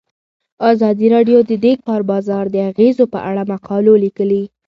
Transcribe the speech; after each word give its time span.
ازادي 0.71 1.07
راډیو 1.15 1.37
د 1.49 1.51
د 1.63 1.65
کار 1.85 2.01
بازار 2.11 2.45
د 2.51 2.55
اغیزو 2.69 3.05
په 3.13 3.19
اړه 3.29 3.41
مقالو 3.53 3.93
لیکلي. 4.03 4.43